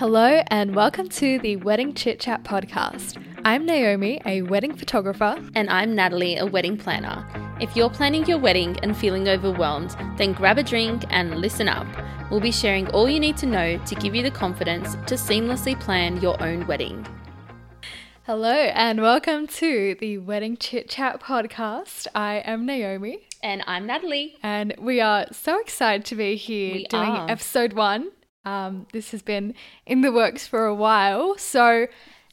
[0.00, 3.22] Hello, and welcome to the Wedding Chit Chat podcast.
[3.44, 5.38] I'm Naomi, a wedding photographer.
[5.54, 7.28] And I'm Natalie, a wedding planner.
[7.60, 11.86] If you're planning your wedding and feeling overwhelmed, then grab a drink and listen up.
[12.30, 15.78] We'll be sharing all you need to know to give you the confidence to seamlessly
[15.78, 17.06] plan your own wedding.
[18.24, 22.06] Hello, and welcome to the Wedding Chit Chat podcast.
[22.14, 23.28] I am Naomi.
[23.42, 24.38] And I'm Natalie.
[24.42, 27.30] And we are so excited to be here We doing are.
[27.30, 28.12] episode one.
[28.44, 29.54] Um, this has been
[29.86, 31.36] in the works for a while.
[31.38, 31.86] So,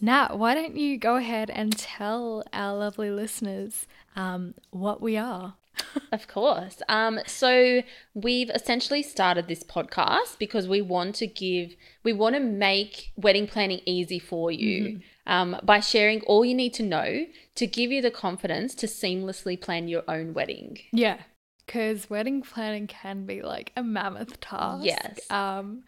[0.00, 3.86] Nat, why don't you go ahead and tell our lovely listeners
[4.16, 5.54] um, what we are?
[6.12, 6.82] Of course.
[6.88, 7.82] Um, so
[8.14, 13.46] we've essentially started this podcast because we want to give, we want to make wedding
[13.46, 18.02] planning easy for you um, by sharing all you need to know to give you
[18.02, 20.78] the confidence to seamlessly plan your own wedding.
[20.92, 21.18] Yeah,
[21.70, 24.84] because wedding planning can be like a mammoth task.
[24.84, 25.20] Yes.
[25.30, 25.84] Um,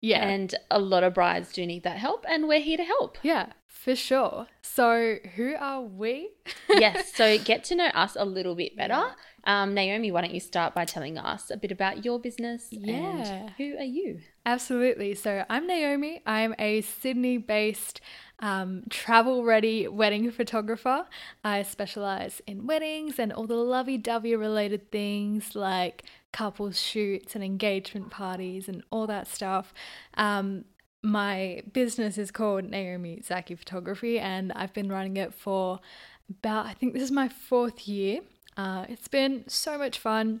[0.00, 0.26] yeah.
[0.26, 3.18] And a lot of brides do need that help, and we're here to help.
[3.22, 4.46] yeah, for sure.
[4.62, 6.30] So, who are we?
[6.70, 9.14] yes, so get to know us a little bit better.
[9.46, 12.94] Um, Naomi, why don't you start by telling us a bit about your business Yeah.
[12.96, 14.20] and who are you?
[14.44, 15.14] Absolutely.
[15.14, 16.20] So I'm Naomi.
[16.26, 18.00] I'm a Sydney based
[18.40, 21.06] um, travel ready wedding photographer.
[21.44, 26.02] I specialize in weddings and all the lovey dovey related things like
[26.32, 29.72] couples shoots and engagement parties and all that stuff.
[30.14, 30.64] Um,
[31.02, 35.78] my business is called Naomi Zaki Photography, and I've been running it for
[36.28, 38.20] about, I think this is my fourth year.
[38.56, 40.40] Uh, it's been so much fun.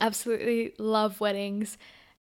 [0.00, 1.76] Absolutely love weddings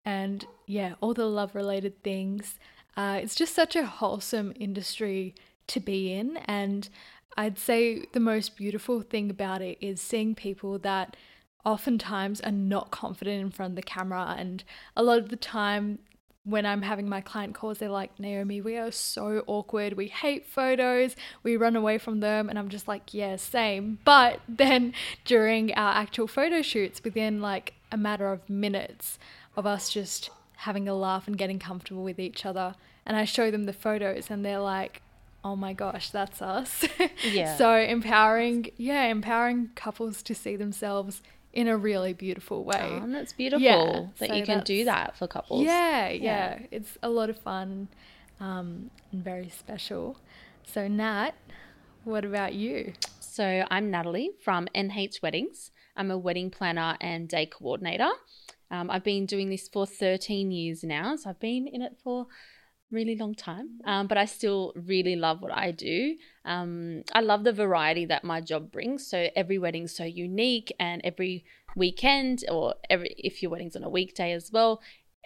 [0.05, 2.59] and yeah, all the love related things.
[2.97, 5.35] Uh, it's just such a wholesome industry
[5.67, 6.39] to be in.
[6.47, 6.89] And
[7.37, 11.17] I'd say the most beautiful thing about it is seeing people that
[11.65, 14.35] oftentimes are not confident in front of the camera.
[14.39, 14.65] And
[14.97, 15.99] a lot of the time,
[16.49, 19.95] when I'm having my client calls, they're like, Naomi, we are so awkward.
[19.95, 21.15] We hate photos.
[21.43, 22.49] We run away from them.
[22.49, 23.99] And I'm just like, yeah, same.
[24.05, 29.19] But then during our actual photo shoots, within like a matter of minutes
[29.57, 32.75] of us just having a laugh and getting comfortable with each other,
[33.05, 35.03] and I show them the photos and they're like,
[35.45, 36.85] oh my gosh, that's us.
[37.25, 37.57] Yeah.
[37.57, 41.23] so empowering, yeah, empowering couples to see themselves
[41.53, 42.77] in a really beautiful way.
[42.79, 45.65] Um, that's beautiful Yeah, that so you can do that for couples.
[45.65, 46.59] Yeah, Yeah.
[46.61, 47.89] yeah, It's a lot of fun
[48.41, 50.19] um, and very special.
[50.65, 51.33] So, Nat,
[52.05, 52.93] what about you?
[53.21, 55.71] So I'm Natalie from NH Weddings.
[55.97, 58.11] I'm a wedding planner and day coordinator.
[58.71, 62.27] Um, I've been doing this for 13 years now, so I've been in it for
[62.91, 63.81] really long time.
[63.85, 66.17] Um, but I still really love what I do.
[66.45, 69.07] Um, I love the variety that my job brings.
[69.07, 71.45] So every wedding's so unique, and every
[71.77, 74.81] weekend, or every if your wedding's on a weekday as well,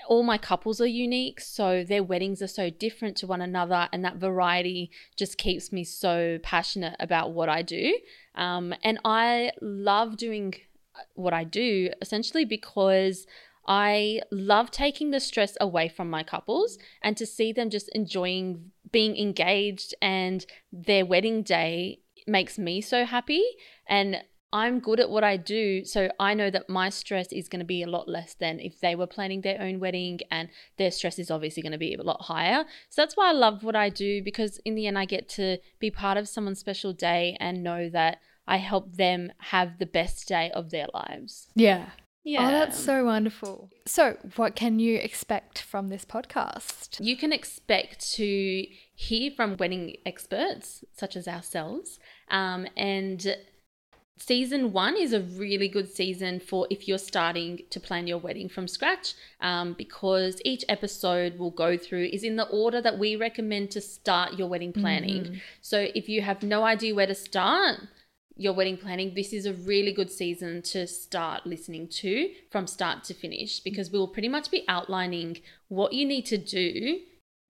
[0.09, 4.05] all my couples are unique, so their weddings are so different to one another, and
[4.05, 7.97] that variety just keeps me so passionate about what I do.
[8.35, 10.55] Um, and I love doing
[11.15, 13.27] what I do essentially because
[13.67, 18.73] I love taking the stress away from my couples and to see them just enjoying
[18.91, 23.43] being engaged and their wedding day makes me so happy.
[23.87, 24.23] And
[24.53, 27.67] I'm good at what I do, so I know that my stress is going to
[27.67, 31.19] be a lot less than if they were planning their own wedding, and their stress
[31.19, 32.67] is obviously going to be a lot higher.
[32.91, 35.57] So that's why I love what I do because in the end, I get to
[35.79, 40.29] be part of someone's special day and know that I help them have the best
[40.29, 41.49] day of their lives.
[41.55, 41.87] Yeah.
[42.25, 42.47] Yeah.
[42.47, 43.71] Oh, that's so wonderful.
[43.87, 46.99] So, what can you expect from this podcast?
[47.01, 51.99] You can expect to hear from wedding experts such as ourselves.
[52.31, 53.37] Um, and
[54.19, 58.49] season one is a really good season for if you're starting to plan your wedding
[58.49, 63.17] from scratch um, because each episode we'll go through is in the order that we
[63.17, 65.41] recommend to start your wedding planning.
[65.61, 67.81] So if you have no idea where to start,
[68.37, 73.05] your wedding planning, this is a really good season to start listening to from start
[73.05, 75.39] to finish because we'll pretty much be outlining
[75.69, 77.01] what you need to do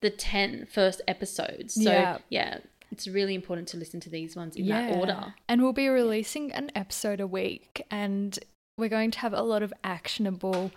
[0.01, 1.75] the 10 first episodes.
[1.75, 2.17] So, Yeah.
[2.29, 2.57] yeah,
[2.91, 5.33] it's really important to listen to these ones in that order.
[5.47, 8.37] And we'll be releasing an episode a week, and
[8.77, 10.71] we're going to have a lot of actionable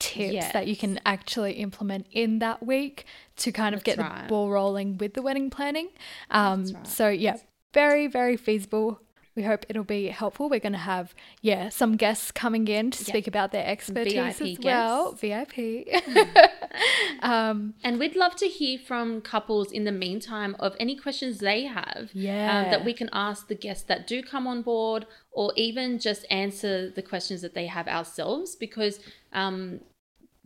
[0.00, 3.06] tips that you can actually implement in that week
[3.36, 4.22] to kind of That's get right.
[4.22, 5.88] the ball rolling with the wedding planning.
[6.28, 6.86] Um, right.
[6.86, 7.36] So, yeah,
[7.72, 9.00] very, very feasible.
[9.34, 10.50] We hope it'll be helpful.
[10.50, 14.58] We're going to have, yeah, some guests coming in to speak about their expertise VIP
[14.58, 15.12] as well.
[15.12, 15.20] guests.
[15.20, 15.88] VIP.
[17.22, 21.64] um, And we'd love to hear from couples in the meantime of any questions they
[21.64, 22.64] have Yeah.
[22.64, 26.26] um, that we can ask the guests that do come on board or even just
[26.30, 29.00] answer the questions that they have ourselves because
[29.32, 29.80] um,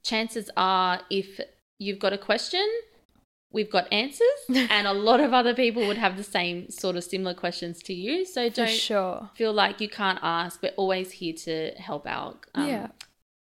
[0.03, 1.41] chances are if
[1.79, 2.67] you've got a question,
[3.56, 4.41] we've got answers,
[4.76, 7.94] and a lot of other people would have the same sort of similar questions to
[7.94, 8.25] you.
[8.25, 9.31] So don't sure.
[9.35, 10.62] feel like you can't ask.
[10.62, 12.47] We're always here to help out.
[12.55, 12.87] um, Yeah.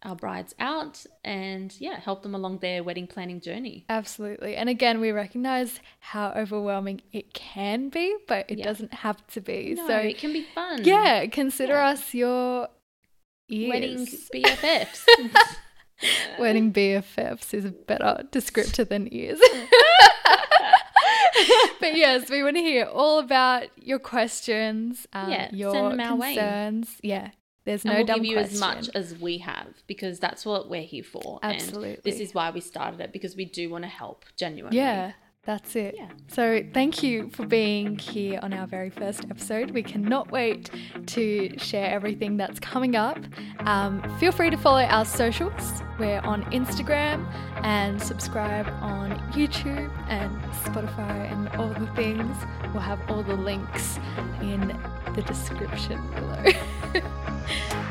[0.03, 3.83] Our brides out and yeah, help them along their wedding planning journey.
[3.89, 4.55] Absolutely.
[4.55, 8.65] And again, we recognize how overwhelming it can be, but it Yeah.
[8.65, 9.73] doesn't have to be.
[9.75, 10.83] No, so, it can be fun.
[10.83, 11.89] yeah, consider Yeah.
[11.89, 12.69] us your
[13.49, 13.69] ears.
[13.73, 15.05] Wedding BFFs.
[16.37, 19.39] Wedding BFFs is a better descriptor than ears.
[21.79, 26.35] but yes, we want to hear all about your questions, um, Yeah, your our way.
[26.35, 26.97] concerns.
[27.01, 27.31] Yeah,
[27.65, 28.55] there's no and we'll dumb give you question.
[28.55, 31.39] as much as we have because that's what we're here for.
[31.43, 31.99] And Absolutely.
[32.03, 34.77] this is why we started it because we do want to help genuinely.
[34.77, 35.13] Yeah,
[35.47, 35.95] that's it.
[35.97, 36.09] Yeah.
[36.27, 39.71] So thank you for being here on our very first episode.
[39.71, 40.69] We cannot wait
[41.05, 43.17] to share everything that's coming up.
[43.59, 45.81] Um, feel free to follow our socials.
[45.97, 47.25] We're on Instagram
[47.63, 52.35] and subscribe on YouTube and Spotify and all the things.
[52.73, 53.99] We'll have all the links
[54.41, 54.77] in
[55.15, 56.43] the description below.